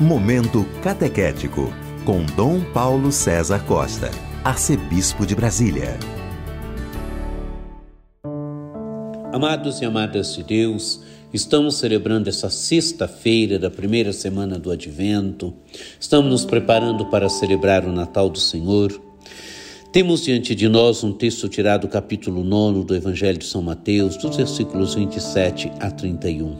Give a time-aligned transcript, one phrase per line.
[0.00, 4.12] Momento Catequético, com Dom Paulo César Costa,
[4.44, 5.98] Arcebispo de Brasília.
[9.32, 11.02] Amados e amadas de Deus,
[11.34, 15.52] estamos celebrando essa sexta-feira da primeira semana do Advento,
[15.98, 19.07] estamos nos preparando para celebrar o Natal do Senhor.
[19.90, 24.18] Temos diante de nós um texto tirado do capítulo 9 do Evangelho de São Mateus,
[24.18, 26.54] dos versículos 27 a 31.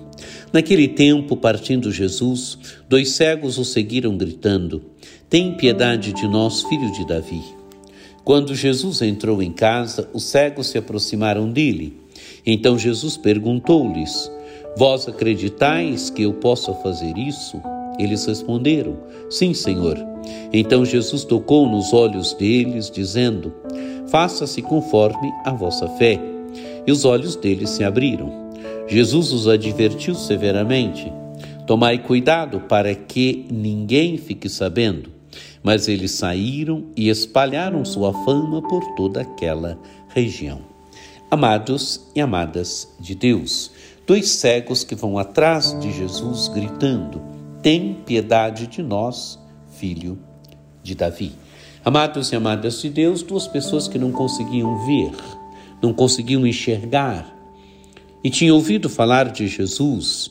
[0.50, 4.82] Naquele tempo, partindo Jesus, dois cegos o seguiram gritando:
[5.28, 7.42] Tem piedade de nós, filho de Davi.
[8.24, 12.00] Quando Jesus entrou em casa, os cegos se aproximaram dele.
[12.46, 14.32] Então Jesus perguntou-lhes:
[14.74, 17.60] Vós acreditais que eu possa fazer isso?
[17.98, 18.96] Eles responderam:
[19.28, 19.98] Sim, Senhor.
[20.52, 23.52] Então Jesus tocou nos olhos deles, dizendo:
[24.08, 26.20] Faça-se conforme a vossa fé.
[26.86, 28.32] E os olhos deles se abriram.
[28.86, 31.12] Jesus os advertiu severamente:
[31.66, 35.10] Tomai cuidado para que ninguém fique sabendo.
[35.62, 40.60] Mas eles saíram e espalharam sua fama por toda aquela região.
[41.30, 43.70] Amados e amadas de Deus,
[44.06, 47.20] dois cegos que vão atrás de Jesus gritando:
[47.62, 49.38] Tem piedade de nós,
[49.70, 50.18] filho
[50.82, 51.32] de Davi.
[51.84, 55.10] Amados e amadas de Deus, duas pessoas que não conseguiam ver,
[55.82, 57.34] não conseguiam enxergar
[58.22, 60.30] e tinham ouvido falar de Jesus,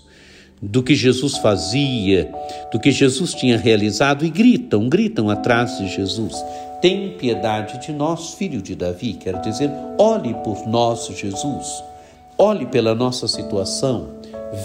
[0.62, 2.32] do que Jesus fazia,
[2.72, 6.34] do que Jesus tinha realizado e gritam, gritam atrás de Jesus.
[6.82, 11.84] Tem piedade de nós, filho de Davi, quer dizer, olhe por nós, Jesus.
[12.38, 14.18] Olhe pela nossa situação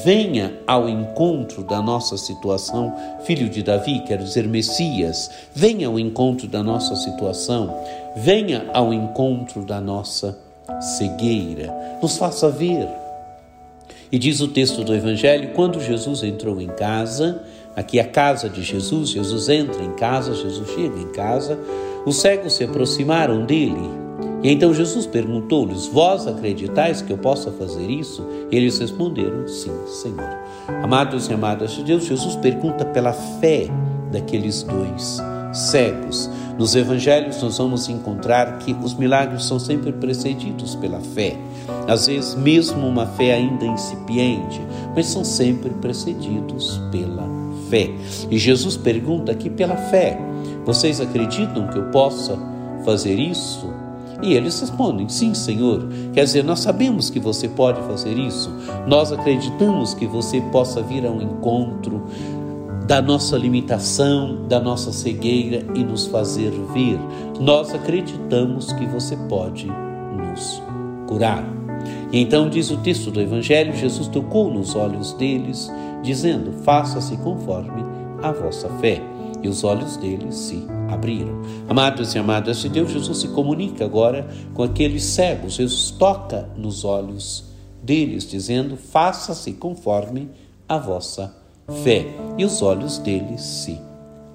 [0.05, 2.95] venha ao encontro da nossa situação,
[3.25, 7.75] filho de Davi, quer dizer Messias, venha ao encontro da nossa situação,
[8.17, 10.39] venha ao encontro da nossa
[10.99, 12.89] cegueira, nos faça ver.
[14.11, 17.43] E diz o texto do Evangelho: quando Jesus entrou em casa,
[17.75, 21.59] aqui é a casa de Jesus, Jesus entra em casa, Jesus chega em casa,
[22.05, 24.02] os cegos se aproximaram dele
[24.43, 28.27] e então Jesus perguntou-lhes: Vós acreditais que eu possa fazer isso?
[28.51, 30.39] E eles responderam: Sim, Senhor.
[30.83, 33.69] Amados e amadas de Deus, Jesus pergunta pela fé
[34.11, 35.21] daqueles dois
[35.53, 36.31] cegos.
[36.59, 41.37] Nos evangelhos nós vamos encontrar que os milagres são sempre precedidos pela fé.
[41.89, 44.61] Às vezes mesmo uma fé ainda incipiente,
[44.95, 47.29] mas são sempre precedidos pela
[47.71, 47.91] fé.
[48.31, 50.19] E Jesus pergunta aqui pela fé:
[50.65, 52.39] Vocês acreditam que eu possa
[52.85, 53.82] fazer isso?
[54.23, 55.87] E eles respondem: Sim, Senhor.
[56.13, 58.51] Quer dizer, nós sabemos que você pode fazer isso,
[58.87, 62.07] nós acreditamos que você possa vir ao encontro
[62.87, 66.99] da nossa limitação, da nossa cegueira e nos fazer ver.
[67.41, 70.63] Nós acreditamos que você pode nos
[71.09, 71.45] curar.
[72.13, 75.71] E então diz o texto do Evangelho: Jesus tocou nos olhos deles,
[76.03, 77.85] dizendo: Faça-se conforme
[78.23, 79.01] a vossa fé.
[79.43, 81.43] E os olhos deles se abriram.
[81.69, 85.55] Amados e amadas de Deus, Jesus se comunica agora com aqueles cegos.
[85.55, 87.45] Jesus toca nos olhos
[87.83, 90.31] deles, dizendo: Faça-se conforme
[90.69, 91.35] a vossa
[91.83, 92.07] fé.
[92.39, 93.79] E os olhos deles se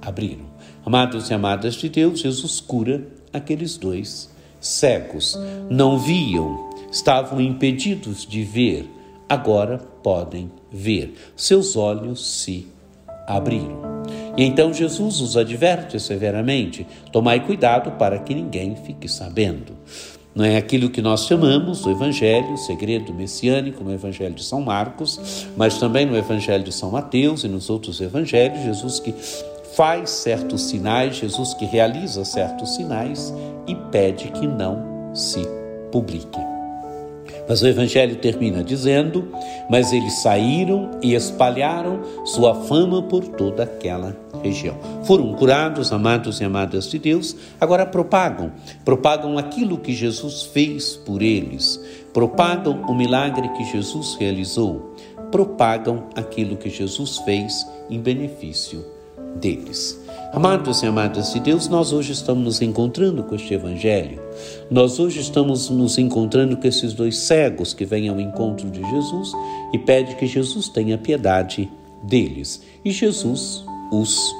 [0.01, 0.45] abriram.
[0.85, 4.29] Amados e amadas de Deus, Jesus cura aqueles dois
[4.59, 5.37] cegos.
[5.69, 8.89] Não viam, estavam impedidos de ver,
[9.27, 11.15] agora podem ver.
[11.35, 12.67] Seus olhos se
[13.27, 13.86] abriram.
[14.35, 19.73] E então Jesus os adverte severamente: tomai cuidado para que ninguém fique sabendo.
[20.37, 24.61] Não é aquilo que nós chamamos o Evangelho, o segredo messiânico no Evangelho de São
[24.61, 29.15] Marcos, mas também no Evangelho de São Mateus e nos outros evangelhos, Jesus que
[29.75, 33.33] faz certos sinais, Jesus que realiza certos sinais
[33.67, 35.41] e pede que não se
[35.91, 36.56] publique.
[37.47, 39.29] Mas o Evangelho termina dizendo:
[39.69, 44.75] Mas eles saíram e espalharam sua fama por toda aquela região.
[45.03, 48.51] Foram curados, amados e amadas de Deus, agora propagam,
[48.83, 51.79] propagam aquilo que Jesus fez por eles,
[52.13, 54.95] propagam o milagre que Jesus realizou,
[55.31, 58.85] propagam aquilo que Jesus fez em benefício
[59.35, 60.06] deles.
[60.37, 64.21] Amados e amadas de Deus, nós hoje estamos nos encontrando com este Evangelho.
[64.69, 69.31] Nós hoje estamos nos encontrando com esses dois cegos que vêm ao encontro de Jesus
[69.73, 71.67] e pede que Jesus tenha piedade
[72.03, 72.61] deles.
[72.85, 74.31] E Jesus os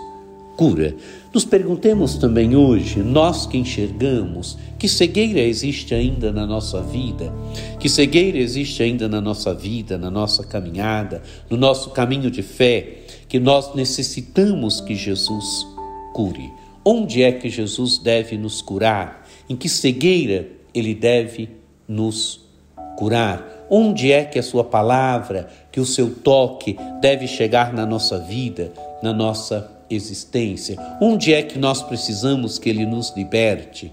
[0.55, 0.95] cura.
[1.33, 7.33] Nos perguntemos também hoje, nós que enxergamos, que cegueira existe ainda na nossa vida,
[7.79, 12.99] que cegueira existe ainda na nossa vida, na nossa caminhada, no nosso caminho de fé,
[13.27, 15.75] que nós necessitamos que Jesus
[16.17, 16.51] cure.
[16.83, 19.27] Onde é que Jesus deve nos curar?
[19.47, 21.49] Em que cegueira ele deve
[21.87, 22.41] nos
[22.97, 23.57] curar?
[23.69, 28.71] onde é que a sua palavra, que o seu toque deve chegar na nossa vida,
[29.01, 33.91] na nossa existência, onde é que nós precisamos que ele nos liberte.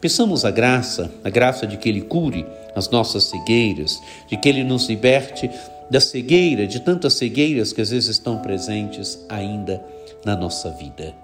[0.00, 4.64] Peçamos a graça, a graça de que ele cure as nossas cegueiras, de que ele
[4.64, 5.48] nos liberte
[5.90, 9.84] da cegueira, de tantas cegueiras que às vezes estão presentes ainda
[10.24, 11.14] na nossa vida.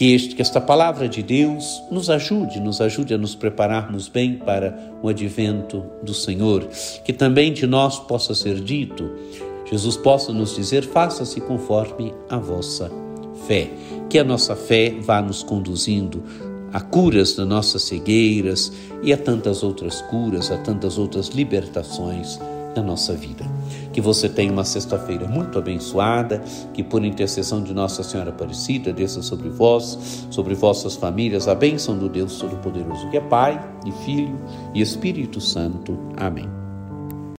[0.00, 4.38] Que, este, que esta palavra de Deus nos ajude, nos ajude a nos prepararmos bem
[4.38, 6.66] para o advento do Senhor.
[7.04, 9.10] Que também de nós possa ser dito,
[9.70, 12.90] Jesus possa nos dizer: faça-se conforme a vossa
[13.46, 13.68] fé.
[14.08, 16.24] Que a nossa fé vá nos conduzindo
[16.72, 18.72] a curas das nossas cegueiras
[19.02, 22.40] e a tantas outras curas, a tantas outras libertações
[22.80, 23.44] na nossa vida.
[23.92, 26.42] Que você tenha uma sexta-feira muito abençoada,
[26.72, 31.96] que por intercessão de Nossa Senhora Aparecida desça sobre vós, sobre vossas famílias, a bênção
[31.96, 34.38] do Deus Todo-Poderoso, que é Pai e Filho
[34.74, 35.98] e Espírito Santo.
[36.16, 36.59] Amém.